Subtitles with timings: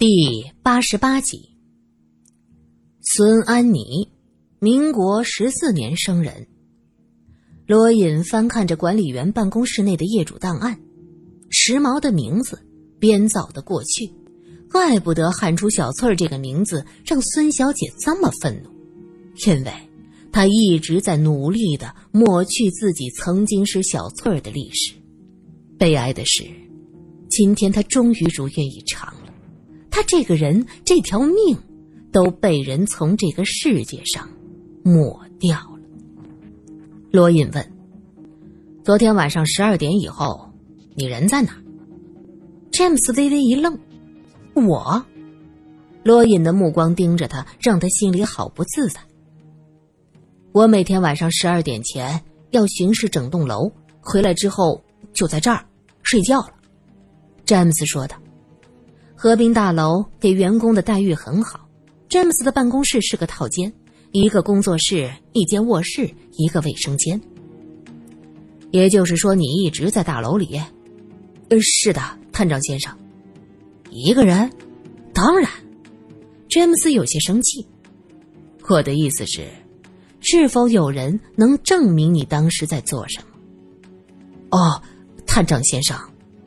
[0.00, 1.50] 第八十八集，
[3.02, 4.08] 孙安妮，
[4.58, 6.46] 民国十四年生人。
[7.66, 10.80] 罗隐翻看着管理员办公室内的业主档案，
[11.50, 12.58] 时髦的名字，
[12.98, 14.10] 编造的过去，
[14.72, 18.70] 怪不得喊出小翠儿这个名字让孙小姐这么愤怒，
[19.46, 19.72] 因为
[20.32, 24.94] 她一直在努力的抹去自己曾经是小翠儿的历史。
[25.78, 26.44] 悲哀的是，
[27.28, 29.14] 今天她终于如愿以偿。
[29.90, 31.58] 他这个人，这条命，
[32.12, 34.28] 都被人从这个世界上
[34.84, 35.80] 抹掉了。
[37.10, 37.72] 罗隐问
[38.84, 40.52] ：“昨天晚上十二点以后，
[40.94, 41.56] 你人在哪？”
[42.70, 43.78] 詹姆斯微微一愣
[44.54, 45.04] ：“我。”
[46.04, 49.00] 罗隐的目光盯着他，让他心里好不自在。
[50.52, 55.66] 我每天晚上十二点前要巡视整栋楼，回来之后就在这儿
[56.02, 56.50] 睡觉了。”
[57.44, 58.19] 詹姆斯说道。
[59.22, 61.68] 和平大楼给员工的待遇很好，
[62.08, 63.70] 詹姆斯的办公室是个套间，
[64.12, 67.20] 一个工作室，一间卧室，一个卫生间。
[68.70, 70.58] 也就是说，你一直在大楼里？
[71.50, 72.00] 呃，是的，
[72.32, 72.96] 探长先生。
[73.90, 74.50] 一个人？
[75.12, 75.50] 当然。
[76.48, 77.68] 詹姆斯有些生气。
[78.68, 79.46] 我的意思是，
[80.20, 84.58] 是否有人能证明你当时在做什么？
[84.58, 84.82] 哦，
[85.26, 85.94] 探长先生，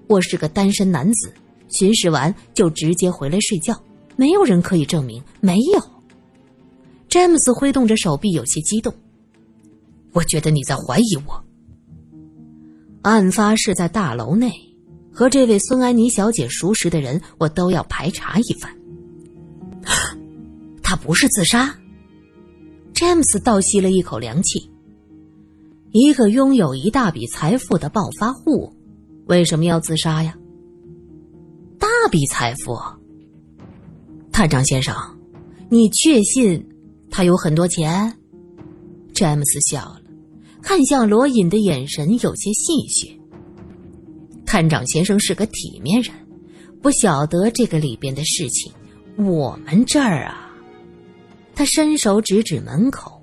[0.08, 1.32] 我是个单身男子。
[1.74, 3.78] 巡视完就直接回来睡觉，
[4.16, 5.22] 没有人可以证明。
[5.42, 5.82] 没有。
[7.10, 8.94] 詹姆斯挥动着手臂，有些激动。
[10.14, 11.44] 我觉得你在怀疑我。
[13.02, 14.52] 案发是在大楼内，
[15.12, 18.74] 和这位孙安妮小姐熟识的人，我都要排查一番。
[20.82, 21.76] 他不是自杀。
[22.94, 24.70] 詹姆斯倒吸了一口凉气。
[25.92, 28.74] 一个拥有一大笔财富的暴发户，
[29.26, 30.36] 为什么要自杀呀？
[32.04, 32.78] 大笔财富，
[34.30, 34.94] 探长先生，
[35.70, 36.62] 你确信
[37.10, 38.14] 他有很多钱？
[39.14, 40.02] 詹姆斯笑了，
[40.62, 43.18] 看向罗隐的眼神有些戏谑。
[44.46, 46.14] 探长先生是个体面人，
[46.82, 48.70] 不晓得这个里边的事情。
[49.18, 50.52] 我们这儿啊，
[51.56, 53.14] 他伸手指指门口，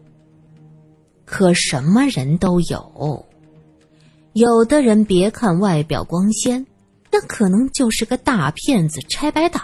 [1.26, 3.26] 可什么人都有，
[4.32, 6.66] 有的人别看外表光鲜。
[7.12, 9.62] 那可能就是个大骗子、拆白党，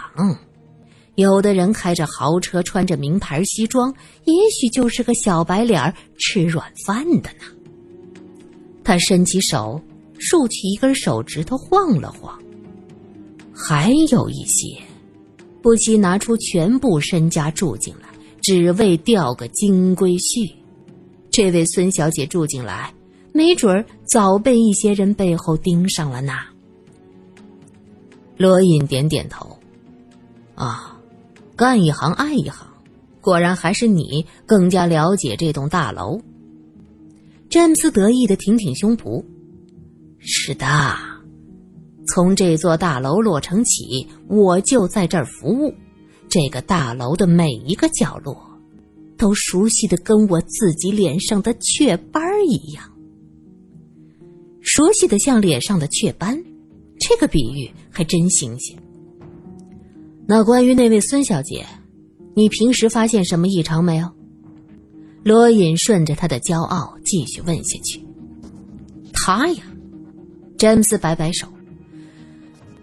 [1.15, 3.93] 有的人开着豪车、穿着名牌西装，
[4.25, 7.45] 也许就是个小白脸吃软饭的呢。
[8.83, 9.81] 他伸起手，
[10.19, 12.37] 竖起一根手指头晃了晃。
[13.53, 14.77] 还有一些，
[15.61, 18.07] 不惜拿出全部身家住进来，
[18.41, 20.53] 只为钓个金龟婿。
[21.31, 22.93] 这位孙小姐住进来，
[23.33, 26.33] 没准儿早被一些人背后盯上了呢。
[28.37, 29.57] 罗隐点点头，
[30.53, 30.95] 啊，
[31.55, 32.67] 干一行爱一行，
[33.19, 36.21] 果然还是你更加了解这栋大楼。
[37.49, 39.23] 詹姆斯得意的挺挺胸脯，
[40.19, 40.67] 是的，
[42.07, 45.73] 从这座大楼落成起，我就在这儿服务，
[46.29, 48.37] 这个大楼的每一个角落，
[49.17, 52.83] 都熟悉的跟我自己脸上的雀斑一样，
[54.61, 56.39] 熟悉的像脸上的雀斑。
[56.99, 58.77] 这个比喻还真新鲜。
[60.27, 61.65] 那关于那位孙小姐，
[62.35, 64.11] 你平时发现什么异常没有？
[65.23, 68.05] 罗隐顺着他的骄傲继续问下去。
[69.13, 69.63] 他呀，
[70.57, 71.47] 詹姆斯摆摆手。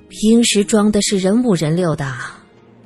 [0.08, 2.14] 平时装的是人五人六的，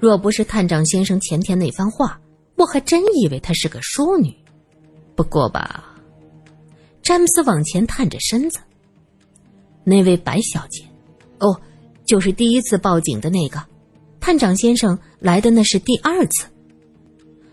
[0.00, 2.20] 若不是探长先生前天那番话，
[2.56, 4.34] 我还真以为她是个淑女。
[5.14, 5.94] 不过吧，
[7.02, 8.58] 詹姆斯往前探着身子。
[9.84, 10.84] 那位白小姐。
[11.40, 11.60] 哦，
[12.04, 13.62] 就是第一次报警的那个，
[14.20, 16.46] 探长先生来的那是第二次。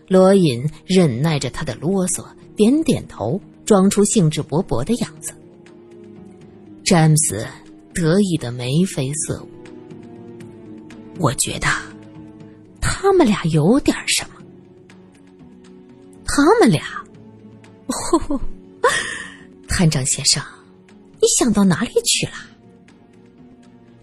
[0.08, 2.24] 罗隐忍耐着他的啰嗦，
[2.54, 5.32] 点点头，装出兴致勃勃的样子。
[6.84, 7.44] 詹姆斯
[7.92, 9.48] 得意的眉飞色舞。
[11.18, 11.66] 我觉得
[12.80, 14.30] 他们俩有点什么。
[16.24, 16.84] 他们俩，
[19.66, 20.42] 探长先生，
[21.20, 22.32] 你想到哪里去了？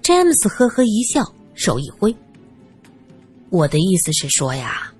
[0.04, 2.14] 詹姆斯呵呵一笑，手一挥。
[3.50, 4.94] 我的意思是说呀，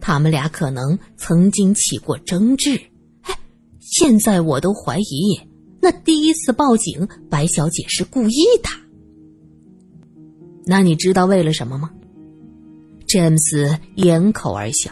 [0.00, 2.72] 他们俩可能曾经起过争执。
[3.22, 3.38] 哎，
[3.78, 5.40] 现在我都怀疑，
[5.80, 8.68] 那第一次报警，白小姐是故意的。
[10.66, 11.92] 那你知道为了什么吗？
[13.06, 14.90] 詹姆斯掩口而笑。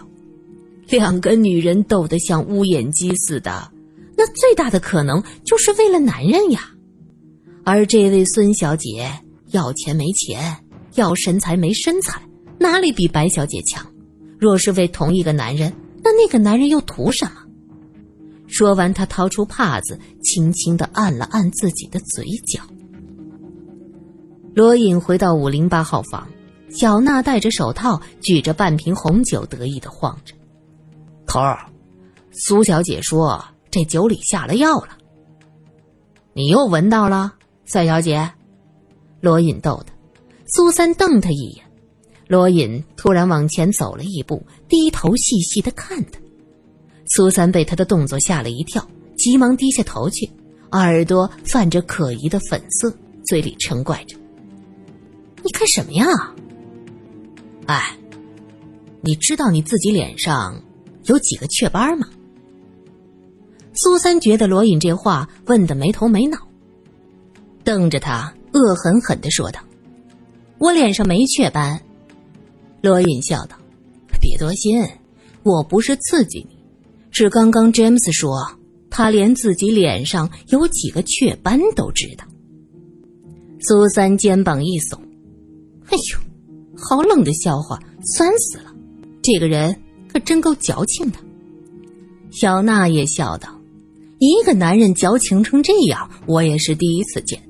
[0.88, 3.72] 两个女人斗得像乌眼鸡似的，
[4.16, 6.70] 那最大的可能就是为了男人呀。
[7.64, 9.10] 而这位孙小姐。
[9.56, 10.54] 要钱没钱，
[10.96, 12.20] 要身材没身材，
[12.58, 13.82] 哪里比白小姐强？
[14.38, 15.72] 若是为同一个男人，
[16.04, 17.32] 那那个男人又图什么？
[18.46, 22.60] 说完，他掏出帕子，轻轻的按了按自己的嘴角。
[24.54, 26.28] 罗隐回到五零八号房，
[26.68, 30.34] 小娜戴着手套，举着半瓶红酒，得意的晃着。
[31.26, 31.58] 头儿，
[32.30, 34.98] 苏小姐说这酒里下了药了。
[36.34, 37.32] 你又闻到了，
[37.64, 38.30] 赛小姐？
[39.26, 39.93] 罗隐逗他。
[40.46, 41.64] 苏三瞪他一眼。
[42.28, 46.20] 罗隐突然往前走了一步，低头细细的看他。
[47.06, 50.31] 苏三被他的动作吓了一跳，急忙低下头去，
[50.70, 52.96] 耳朵泛着可疑的粉色，
[53.26, 54.17] 嘴里嗔怪着
[55.43, 56.06] ：“你看什么呀？
[57.67, 57.96] 哎，
[59.00, 60.62] 你知道你自己脸上
[61.06, 62.08] 有几个雀斑吗？”
[63.75, 66.38] 苏三觉得罗隐这话问的没头没脑，
[67.64, 69.60] 瞪着他，恶狠狠的说道
[70.58, 71.80] ：“我脸上没雀斑。”
[72.82, 73.56] 罗隐笑道
[74.20, 74.82] ：“别多心，
[75.42, 76.56] 我不是刺激你。”
[77.10, 78.36] 是刚刚詹姆斯说，
[78.90, 82.24] 他连自己脸上有几个雀斑都知道。
[83.60, 84.98] 苏三肩膀一耸，
[85.86, 86.18] 哎呦，
[86.76, 87.78] 好冷的笑话，
[88.14, 88.74] 酸死了！
[89.22, 89.74] 这个人
[90.12, 91.18] 可真够矫情的。
[92.30, 93.48] 小娜也笑道
[94.20, 97.40] ：“一个男人矫情成这样，我也是第一次见。”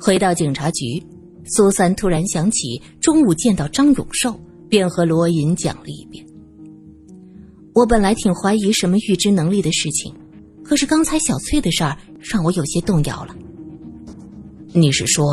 [0.00, 1.02] 回到警察局，
[1.44, 4.34] 苏三突然想起中午见到张永寿，
[4.66, 6.24] 便和罗隐讲了一遍。
[7.74, 10.14] 我本来挺怀疑什么预知能力的事情，
[10.64, 13.36] 可是刚才小翠的事儿让我有些动摇了。
[14.72, 15.26] 你是说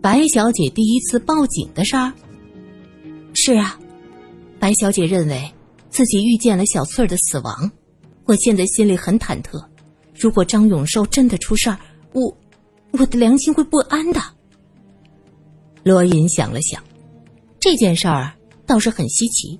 [0.00, 2.12] 白小姐第一次报警的事儿？
[3.34, 3.80] 是啊，
[4.60, 5.50] 白小姐认为
[5.90, 7.70] 自己遇见了小翠儿的死亡，
[8.26, 9.60] 我现在心里很忐忑。
[10.14, 11.78] 如果张永寿真的出事儿，
[12.12, 12.32] 我
[12.92, 14.20] 我的良心会不安的。
[15.82, 16.82] 罗隐想了想，
[17.60, 18.32] 这件事儿
[18.66, 19.58] 倒是很稀奇。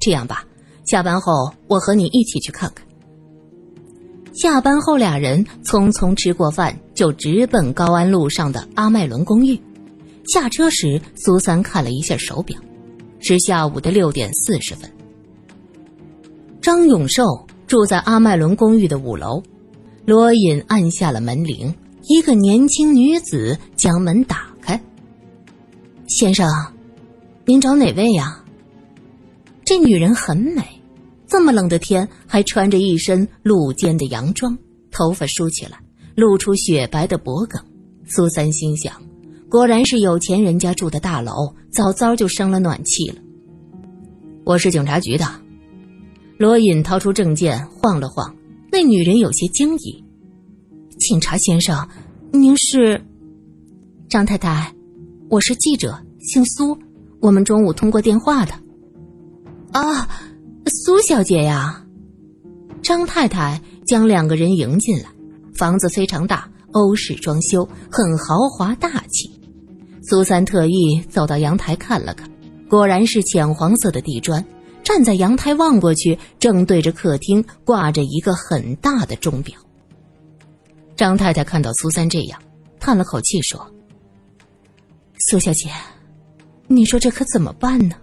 [0.00, 0.44] 这样吧。
[0.86, 2.86] 下班后，我和你一起去看看。
[4.34, 9.58] 下班后，俩人匆匆吃过饭，就直奔高安路上的阿麦伦公寓。
[10.26, 12.60] 下车时，苏三看了一下手表，
[13.18, 14.90] 是下午的六点四十分。
[16.60, 17.22] 张永寿
[17.66, 19.42] 住在阿麦伦公寓的五楼，
[20.04, 21.74] 罗隐按下了门铃，
[22.06, 24.80] 一个年轻女子将门打开。
[26.06, 26.46] 先生，
[27.46, 28.44] 您找哪位呀？
[29.64, 30.62] 这女人很美，
[31.26, 34.56] 这么冷的天还穿着一身露肩的洋装，
[34.90, 35.78] 头发梳起来，
[36.14, 37.58] 露出雪白的脖颈。
[38.06, 39.00] 苏三心想，
[39.48, 43.16] 果然是有钱人家住的大楼，早早就生了暖气了。
[44.44, 45.24] 我是警察局的，
[46.36, 48.36] 罗隐掏出证件晃了晃，
[48.70, 50.03] 那女人有些惊疑
[51.04, 51.86] ：“警察先生，
[52.32, 53.04] 您是？”
[54.08, 54.74] 张太太，
[55.28, 56.74] 我是记者，姓苏，
[57.20, 58.54] 我们中午通过电话的。
[59.72, 60.08] 啊，
[60.64, 61.84] 苏小姐呀，
[62.80, 65.10] 张太太将两个人迎进来。
[65.54, 69.30] 房子非常大，欧式装修，很豪华大气。
[70.08, 72.30] 苏三特意走到阳台看了看，
[72.66, 74.42] 果然是浅黄色的地砖。
[74.82, 79.54] 站在阳台望过去，正对着客厅挂着一个很大的钟表。
[80.96, 82.40] 张太太看到苏三这样，
[82.78, 83.66] 叹了口气说
[85.28, 85.68] ：“苏小姐，
[86.66, 87.96] 你说这可怎么办呢？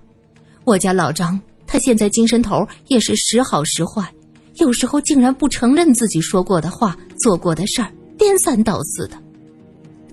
[0.63, 4.13] 我家老张……”他现在精神头也是时好时坏，
[4.55, 9.15] 有时候竟然不承认自己说过的话、做过的事儿，颠三倒四的。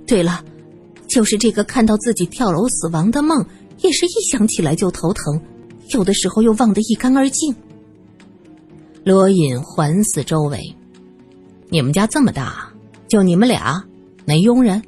[0.07, 0.45] 对了，
[1.09, 3.45] 就是这个看到自己跳楼死亡的梦，
[3.79, 5.43] 也是一想起来就头疼，
[5.91, 7.53] 有的时候又忘得一干二净。
[9.03, 10.63] 罗隐环视周围，
[11.71, 12.73] 你们家这么大，
[13.09, 13.85] 就你们俩，
[14.25, 14.83] 没佣人？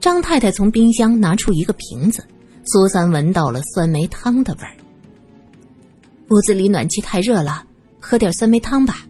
[0.00, 2.26] 张太太从冰箱拿出一个瓶子，
[2.64, 4.76] 苏三闻到了酸梅汤的味儿。
[6.30, 7.64] 屋子里暖气太热了，
[8.00, 9.06] 喝点酸梅汤吧。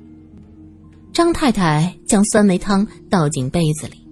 [1.15, 4.07] 张太太将酸梅汤倒进杯子里。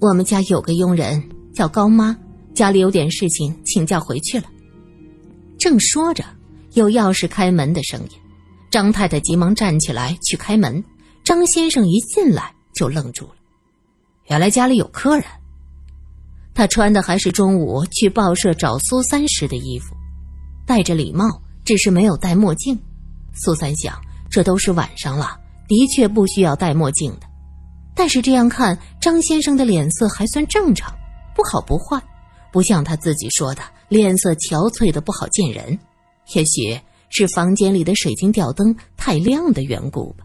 [0.00, 1.22] 我们家有个佣人
[1.54, 2.16] 叫高妈，
[2.52, 4.46] 家里有点事情，请假回去了。
[5.56, 6.24] 正说着，
[6.72, 8.08] 有钥匙开门的声音。
[8.70, 10.82] 张太太急忙站起来去开门。
[11.28, 13.34] 张先生一进来就愣住了，
[14.30, 15.26] 原来家里有客人。
[16.54, 19.94] 他穿的还是中午去报社找苏三时的衣服，
[20.66, 21.26] 戴着礼帽。
[21.66, 22.80] 只是没有戴墨镜，
[23.34, 27.26] 苏三想，这都是晚上了，的确不需要戴墨镜的。
[27.94, 30.90] 但是这样看，张先生的脸色还算正常，
[31.36, 32.02] 不好不坏，
[32.50, 35.78] 不像他自己说的脸色憔悴的不好见人。
[36.32, 36.80] 也许
[37.10, 40.24] 是房间里的水晶吊灯太亮的缘故吧。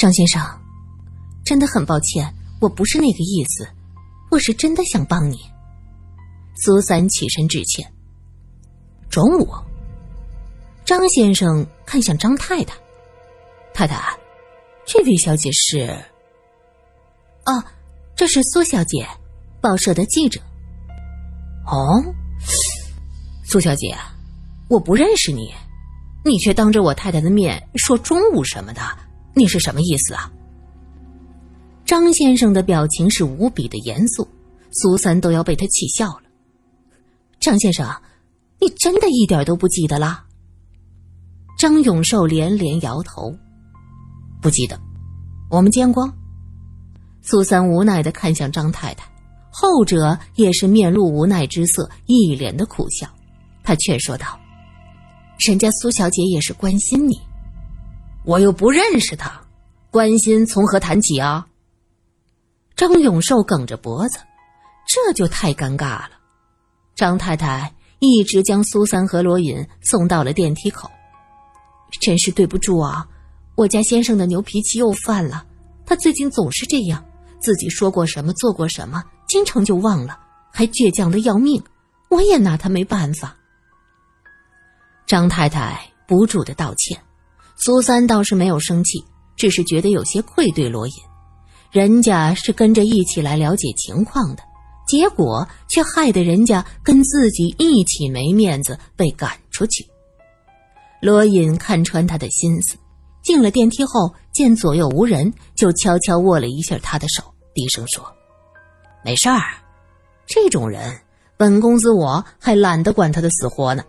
[0.00, 0.42] 张先生，
[1.44, 3.68] 真的很抱歉，我不是那个意思，
[4.30, 5.36] 我是真的想帮你。
[6.56, 7.86] 苏三起身致歉。
[9.10, 9.46] 中午，
[10.86, 12.74] 张先生看向张太太
[13.74, 14.18] ：“太太，
[14.86, 16.02] 这位小姐是？
[17.44, 17.62] 哦，
[18.16, 19.06] 这是苏小姐，
[19.60, 20.40] 报社的记者。
[21.66, 22.02] 哦，
[23.44, 23.94] 苏小姐，
[24.70, 25.52] 我不认识你，
[26.24, 28.80] 你却当着我太太的面说中午什么的，
[29.34, 30.30] 你是什么意思啊？”
[31.84, 34.28] 张先生的表情是无比的严肃，
[34.70, 36.22] 苏三都要被他气笑了。
[37.40, 37.88] 张先生，
[38.60, 40.24] 你真的一点都不记得啦？
[41.58, 43.34] 张永寿连连摇头，
[44.40, 44.78] 不记得。
[45.50, 46.08] 我们见过。
[47.22, 49.04] 苏三无奈的看向张太太，
[49.50, 53.08] 后者也是面露无奈之色，一脸的苦笑。
[53.62, 54.38] 他劝说道
[55.46, 57.20] ：“人家苏小姐也是关心你，
[58.30, 59.42] 我又不认识他，
[59.90, 61.48] 关心从何谈起啊？”
[62.78, 64.20] 张永寿梗着脖子，
[64.86, 66.10] 这就太尴尬了。
[66.94, 70.88] 张太太一直将苏三和罗隐送到了电梯口。
[72.00, 73.04] 真是对不住啊，
[73.56, 75.44] 我家先生的牛脾气又犯了。
[75.84, 77.04] 他最近总是这样，
[77.40, 80.16] 自己说过什么做过什么，经常就忘了，
[80.52, 81.60] 还倔强的要命。
[82.08, 83.36] 我也拿他没办法。
[85.04, 87.02] 张太太不住的道歉，
[87.62, 89.04] 苏三倒是没有生气，
[89.36, 90.94] 只是觉得有些愧对罗隐。
[91.70, 94.42] 人家是跟着一起来了解情况的，
[94.88, 99.86] 结果却害得人家跟自己一起没面子，被赶出去。
[101.02, 102.78] 罗隐看穿他的心思，
[103.22, 108.02] 进了电梯后见左右无人，就悄悄握了一下他的手，低声说
[109.04, 109.42] ：“没事儿，
[110.26, 110.98] 这种人，
[111.36, 113.84] 本公子我还懒得管他的死活呢。”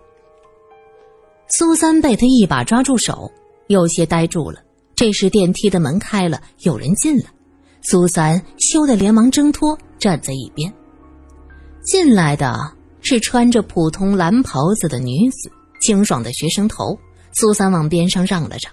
[1.58, 3.32] 苏三被他一把抓住手，
[3.72, 4.62] 有些呆住了。
[4.96, 7.26] 这时电梯的门开了，有人进了。
[7.82, 10.72] 苏三羞得连忙挣脱，站在一边。
[11.84, 15.52] 进来的是穿着普通蓝袍子的女子，
[15.82, 16.96] 清爽的学生头。
[17.34, 18.72] 苏三往边上让了让。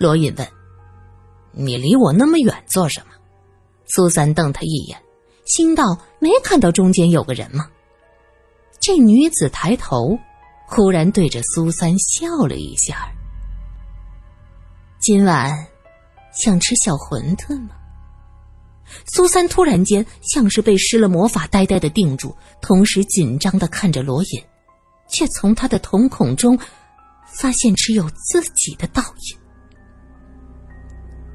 [0.00, 0.48] 罗隐问
[1.52, 3.12] ：“你离我那么远做什么？”
[3.86, 4.98] 苏三瞪他一眼，
[5.44, 7.68] 心道：“没看到中间有个人吗？”
[8.80, 10.18] 这女子抬头，
[10.66, 13.12] 忽然对着苏三笑了一下
[15.08, 15.66] ：“今晚
[16.34, 17.70] 想吃小馄饨吗？”
[19.10, 24.44] 苏三突然间像是被施了魔法，呆呆的定住，同时紧张的看着罗隐，
[25.08, 26.58] 却从他的瞳孔中
[27.24, 29.38] 发现只有自己的倒影。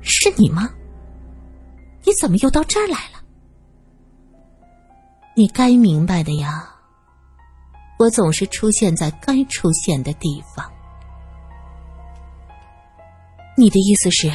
[0.04, 0.70] 是你吗？
[2.04, 3.24] 你怎么又到这儿来了？
[5.36, 6.70] 你该明白的呀，
[7.98, 10.72] 我总是出现在该出现的地方。
[13.56, 14.32] 你的意思是，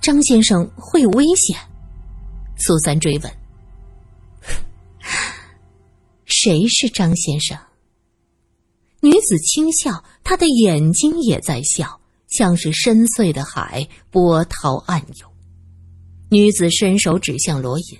[0.00, 1.58] 张先生会有危险？
[2.56, 3.32] 苏三追问
[6.26, 7.58] ：“谁是张先生？”
[9.00, 15.30] 女子轻笑，她的眼睛也在笑，像是深邃的海，波涛暗涌。
[16.30, 17.98] 女子伸手指向罗隐：“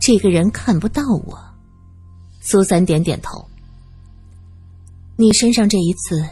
[0.00, 1.38] 这个人看不到我。”
[2.40, 3.46] 苏三点点头
[5.16, 6.24] ：“你身上这一次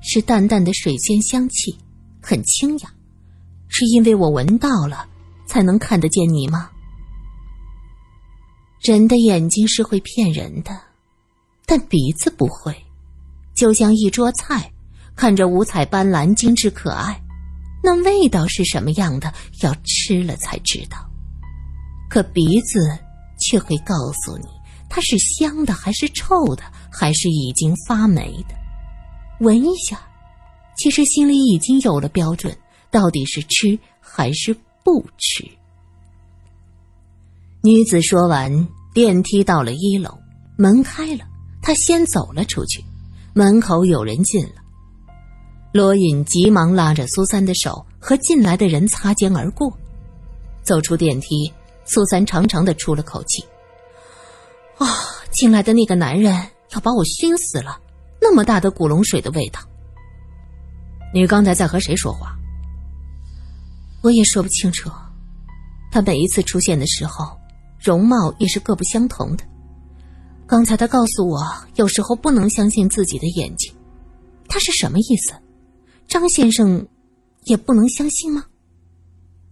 [0.00, 1.76] 是淡淡的水仙香气，
[2.22, 2.92] 很清雅，
[3.68, 5.08] 是因为我闻到了。”
[5.48, 6.68] 才能看得见你吗？
[8.80, 10.76] 人的眼睛是会骗人的，
[11.64, 12.76] 但鼻子不会。
[13.54, 14.68] 就像一桌菜，
[15.14, 17.22] 看着五彩斑斓、精致可爱，
[17.80, 20.98] 那味道是什么样的，要吃了才知道。
[22.10, 22.98] 可鼻子
[23.38, 24.48] 却会告诉你，
[24.90, 28.55] 它是香的还是臭的，还是已经发霉的。
[29.40, 30.00] 闻一下，
[30.76, 32.56] 其实心里已经有了标准，
[32.90, 34.56] 到底是吃还是？
[34.84, 35.44] 不吃。
[37.60, 40.16] 女子说完，电梯到了一楼，
[40.56, 41.24] 门开了，
[41.60, 42.84] 她先走了出去。
[43.34, 44.62] 门口有人进了，
[45.72, 49.76] 罗隐急忙拉着苏三的手，和进来的人擦肩而过。
[50.62, 51.52] 走出电梯，
[51.84, 53.44] 苏三长长的出了口气
[54.78, 54.86] ：“啊，
[55.32, 56.32] 进来的那个男人
[56.70, 57.80] 要把我熏死了！
[58.28, 59.60] 那么大的古龙水的味道。”
[61.14, 62.36] 你刚才在和谁说话？
[64.02, 64.90] 我也说不清楚，
[65.92, 67.38] 他每一次出现的时候，
[67.80, 69.44] 容貌也是各不相同的。
[70.46, 71.40] 刚才他告诉我，
[71.76, 73.72] 有时候不能相信自己的眼睛，
[74.48, 75.32] 他是什么意思？
[76.08, 76.86] 张先生
[77.44, 78.44] 也不能相信吗？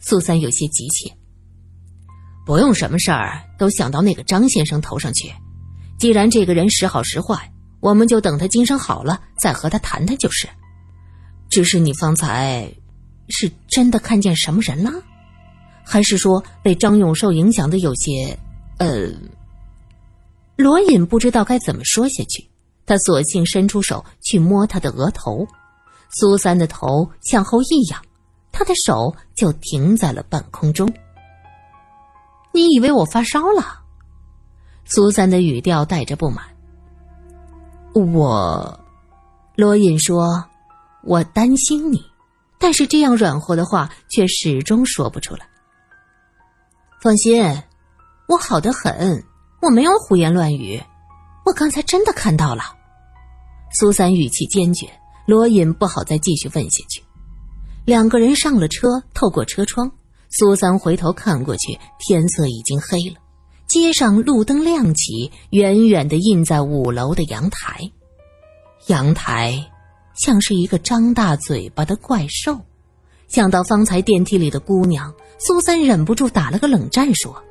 [0.00, 1.16] 苏三有些急切，
[2.44, 5.32] 不用什么事儿都想到那个张先生头上去。
[5.98, 7.50] 既然这个人时好时坏，
[7.84, 10.48] 我们就等他精神好了再和他谈谈就是。
[11.50, 12.66] 只是你方才。
[13.30, 14.90] 是真的看见什么人了，
[15.82, 18.38] 还是说被张永寿影响的有些……
[18.76, 19.08] 呃，
[20.56, 22.46] 罗隐不知道该怎么说下去，
[22.84, 25.46] 他索性伸出手去摸他的额头。
[26.10, 27.98] 苏三的头向后一仰，
[28.52, 30.86] 他的手就停在了半空中。
[32.52, 33.80] 你以为我发烧了？
[34.84, 36.44] 苏三的语调带着不满。
[38.00, 38.80] 我，
[39.56, 40.44] 罗隐说
[41.04, 42.04] ：“我担心你。”
[42.58, 45.46] 但是这样软和的话却始终说不出来。
[47.00, 47.42] 放心，
[48.26, 49.22] 我好的很，
[49.60, 50.82] 我没有胡言乱语，
[51.44, 52.62] 我刚才真的看到了。
[53.72, 54.88] 苏三语气坚决，
[55.26, 57.02] 罗隐不好再继续问下去。
[57.84, 59.90] 两个人上了车，透过车窗，
[60.30, 63.16] 苏三回头看过去，天色已经黑了，
[63.74, 67.90] 街上路灯亮起，远远的映在五楼的阳台，
[68.86, 69.68] 阳台。
[70.14, 72.56] 像是一个张大嘴巴的怪兽，
[73.26, 77.42] 想到方才电梯里的姑娘，苏三忍不住打了个冷战，说：“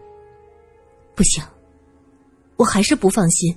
[1.13, 1.43] 不行，
[2.55, 3.53] 我还是不放心。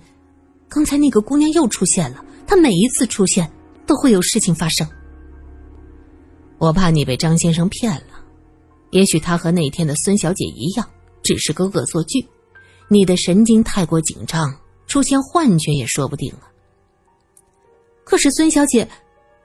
[0.68, 3.48] 刚才那个姑娘又出现了，她每一次出现
[3.86, 4.84] 都会有事情发生。
[6.58, 8.24] 我怕你被张先生骗了，
[8.90, 10.84] 也许他和那天的孙小姐一样，
[11.22, 12.26] 只是个恶作剧。
[12.88, 14.54] 你的神经太过紧张，
[14.86, 16.46] 出现幻觉也说不定啊。”
[18.04, 18.88] 可是孙小姐，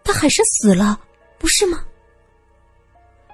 [0.04, 1.00] 她还是死了，
[1.40, 1.80] 不是吗？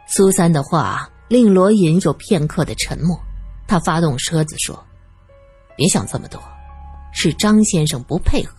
[0.08, 3.20] 苏三的话令罗隐有片刻的沉默，
[3.68, 4.82] 他发动车子说
[5.76, 6.42] ：“别想这么多，
[7.12, 8.56] 是张先生不配合。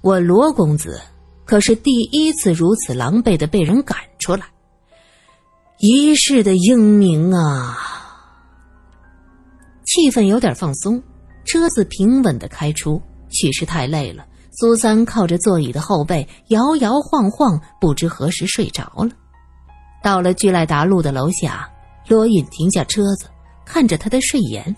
[0.00, 1.00] 我罗公子
[1.44, 4.44] 可是第一次如此狼狈的被人赶出来，
[5.78, 7.78] 一世的英名啊！”
[9.92, 11.02] 气氛有点放松，
[11.44, 14.26] 车子平稳的开出，许是太累了。
[14.52, 19.10] 苏三靠着座椅的后背摇摇晃晃，不知何时睡着了。
[20.02, 21.70] 到了聚赖达路的楼下，
[22.08, 23.26] 罗隐停下车子，
[23.66, 24.74] 看着他的睡颜。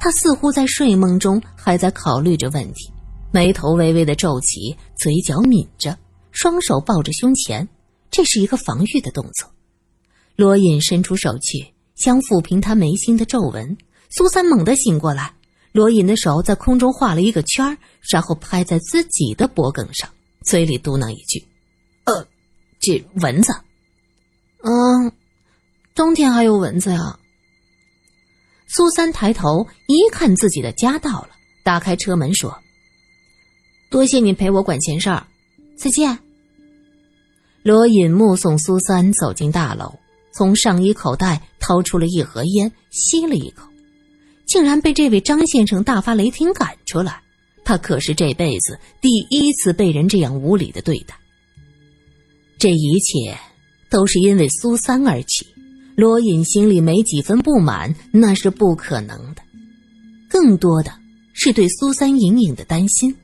[0.00, 2.92] 他似乎在睡梦中还在考虑着问题，
[3.30, 5.96] 眉头微微的皱起，嘴角抿着，
[6.32, 7.68] 双手抱着胸前，
[8.10, 9.48] 这是一个防御的动作。
[10.34, 13.78] 罗隐伸出手去，想抚平他眉心的皱纹。
[14.08, 15.32] 苏三猛地醒过来。
[15.72, 17.78] 罗隐的手在空中画了一个圈
[18.10, 20.10] 然后拍在自己的脖颈上，
[20.42, 21.46] 嘴里嘟囔一句
[22.06, 22.26] ：“呃，
[22.80, 23.52] 这蚊子。
[24.64, 25.12] ”“嗯，
[25.94, 27.20] 冬天还有蚊子呀。”
[28.66, 31.28] 苏三抬头一看，自己的家到了，
[31.62, 32.58] 打开车门说
[33.92, 35.24] ：“多谢你陪我管闲事儿，
[35.78, 36.18] 再见。”
[37.62, 40.00] 罗隐目送苏三走进大楼，
[40.32, 43.68] 从上衣口袋掏出了一盒烟，吸了一口。
[44.46, 47.22] 竟然被这位张先生大发雷霆赶出来，
[47.64, 51.14] 他可是这辈子第一次被人这样无理的对待。
[52.58, 53.38] 这一切
[53.88, 55.46] 都是因为苏三而起，
[55.96, 59.42] 罗隐心里没几分不满，那是不可能的。
[60.28, 60.92] 更多的
[61.32, 63.16] 是对苏三隐隐的担心，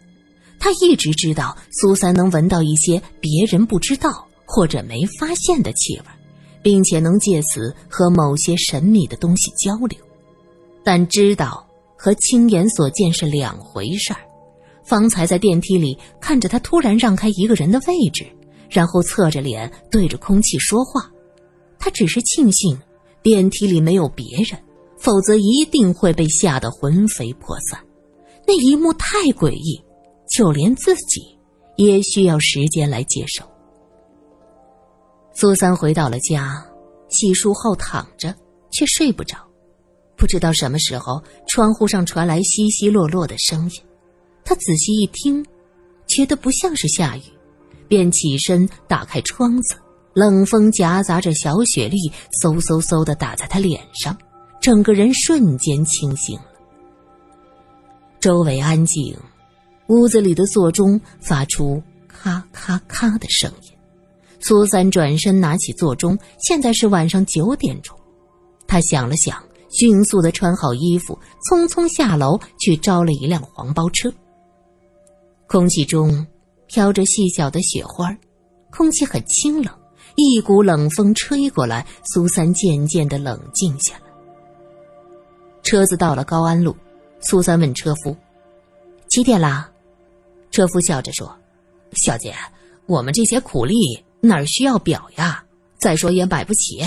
[0.58, 6.04] 他一直知道苏三能闻到一些别人不知道或者没发现的气味，
[6.62, 9.98] 并且能借此和某些神秘的东西交流。
[10.84, 11.66] 但知道
[11.96, 14.20] 和亲眼所见是两回事儿。
[14.84, 18.24] 方才在电梯里看着他突然让开一个人的位置，
[18.70, 21.10] 然后侧着脸对着空气说话，
[21.78, 22.78] 他只是庆幸
[23.20, 24.56] 电梯里没有别人，
[24.96, 27.80] 否则一定会被吓得魂飞魄散。
[28.46, 29.82] 那一幕太诡异，
[30.30, 31.20] 就连自己
[31.76, 33.44] 也需要时间来接受。
[35.38, 36.64] 苏三回到了家，
[37.10, 38.34] 洗漱后躺着，
[38.70, 39.36] 却睡不着。
[40.16, 43.82] 不知道什么时候，窗户上传来稀稀落落的声音。
[44.46, 45.44] 他仔细一听，
[46.06, 47.22] 觉得不像是下雨，
[47.86, 49.76] 便起身打开窗子。
[50.14, 52.10] 冷风夹杂着小雪粒，
[52.42, 54.16] 嗖嗖嗖的打在他脸上，
[54.58, 56.46] 整个人瞬间清醒了。
[58.20, 59.14] 周围安静，
[59.88, 63.75] 屋子里的座钟发出咔咔咔的声音。
[64.40, 67.96] 苏三转身拿起座钟，现在是晚上九点钟。
[68.66, 69.42] 他想了想。
[69.68, 71.18] 迅速的穿好衣服，
[71.50, 74.10] 匆匆下楼去招了一辆黄包车。
[75.48, 76.26] 空气中
[76.66, 78.16] 飘着细小的雪花，
[78.70, 79.74] 空气很清冷，
[80.14, 84.02] 一股冷风吹过来，苏三渐渐的冷静下来。
[85.62, 86.74] 车子到了高安路，
[87.20, 88.16] 苏三问车夫
[89.10, 89.70] ：“几点啦？”
[90.50, 91.36] 车夫笑着说
[91.92, 92.32] ：“小姐，
[92.86, 93.74] 我们这些苦力
[94.26, 95.44] 哪需要表呀？
[95.78, 96.80] 再说也买不起。”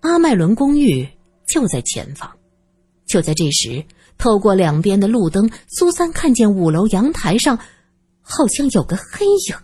[0.00, 1.08] 阿麦伦公寓。
[1.52, 2.30] 就在前方，
[3.08, 3.84] 就在这时，
[4.16, 7.58] 透过两边的路灯，苏三看见五楼阳台上
[8.20, 9.56] 好像有个黑影。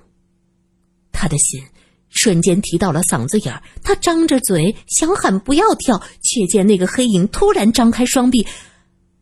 [1.12, 1.62] 他的心
[2.08, 8.44] 瞬间提到了嗓子眼儿，他张着嘴想喊不要跳，却见那个黑影突然张开双臂，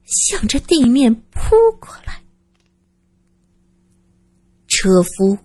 [0.07, 2.23] 向着地面扑过来。
[4.69, 5.37] 车夫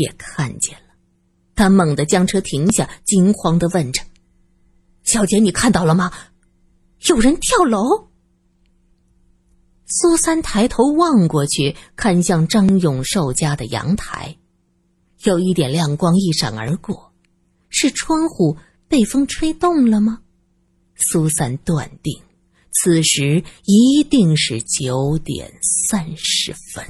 [0.00, 0.94] 也看见了，
[1.54, 4.02] 他猛地将车停下，惊慌的问着
[5.04, 6.10] ：“小姐，你看到了吗？
[7.06, 8.08] 有人跳楼！”
[9.86, 14.36] 苏三抬头望过去，看向张永寿家的阳台，
[15.24, 17.12] 有一点亮光一闪而过，
[17.68, 18.56] 是窗户
[18.88, 20.20] 被风吹动了吗？
[20.94, 22.22] 苏三断定，
[22.72, 25.52] 此时一定是九点
[25.90, 26.84] 三十分。